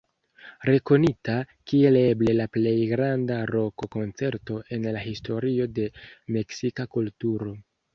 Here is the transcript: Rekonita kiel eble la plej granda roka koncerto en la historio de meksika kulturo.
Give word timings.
Rekonita 0.69 1.35
kiel 1.73 1.99
eble 1.99 2.35
la 2.39 2.49
plej 2.57 2.75
granda 2.95 3.39
roka 3.53 3.93
koncerto 3.99 4.61
en 4.81 4.93
la 4.99 5.07
historio 5.09 5.73
de 5.79 5.91
meksika 6.39 6.93
kulturo. 6.97 7.61